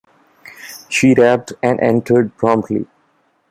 She 0.89 1.13
rapped 1.13 1.53
and 1.61 1.79
entered 1.79 2.35
promptly. 2.35 2.87